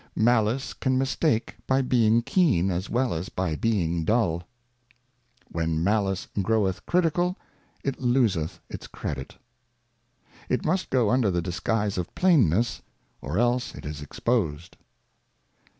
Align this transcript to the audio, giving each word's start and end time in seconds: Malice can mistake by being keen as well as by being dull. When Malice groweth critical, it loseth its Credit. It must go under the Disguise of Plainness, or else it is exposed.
Malice 0.15 0.73
can 0.73 0.97
mistake 0.97 1.57
by 1.67 1.83
being 1.83 2.23
keen 2.23 2.71
as 2.71 2.89
well 2.89 3.13
as 3.13 3.29
by 3.29 3.55
being 3.55 4.03
dull. 4.03 4.41
When 5.51 5.83
Malice 5.83 6.27
groweth 6.41 6.83
critical, 6.87 7.37
it 7.83 8.01
loseth 8.01 8.59
its 8.67 8.87
Credit. 8.87 9.35
It 10.49 10.65
must 10.65 10.89
go 10.89 11.11
under 11.11 11.29
the 11.29 11.39
Disguise 11.43 11.99
of 11.99 12.15
Plainness, 12.15 12.81
or 13.21 13.37
else 13.37 13.75
it 13.75 13.85
is 13.85 14.01
exposed. 14.01 14.75